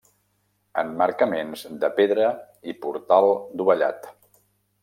[0.83, 2.31] Emmarcaments de pedra
[2.73, 4.13] i portal dovellat.